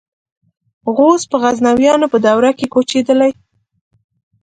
غوز 0.95 1.21
په 1.31 1.35
غزنویانو 1.43 2.05
په 2.13 2.17
دوره 2.25 2.49
کې 2.57 2.65
کوچېدلي. 2.73 3.31